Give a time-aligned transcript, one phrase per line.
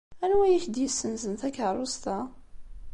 [0.23, 2.17] Anwa ay ak-d-yessenzen takeṛṛust-a?